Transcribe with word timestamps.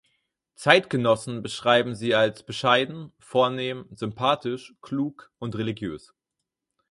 Zeitgenossen 0.55 1.43
beschrieben 1.43 1.93
sie 1.93 2.15
als 2.15 2.41
bescheiden, 2.41 3.13
vornehm, 3.19 3.85
sympathisch, 3.91 4.73
klug 4.81 5.31
und 5.37 5.55
religiös. 5.55 6.11